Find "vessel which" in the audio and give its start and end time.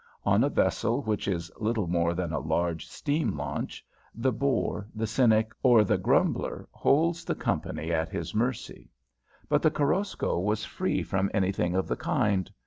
0.49-1.27